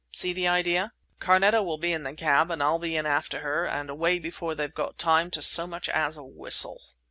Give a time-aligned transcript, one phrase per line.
[0.11, 0.93] See the idea?
[1.19, 4.55] Carneta will be in a cab and I'll be in after her and away before
[4.55, 6.81] they've got time to so much as whistle."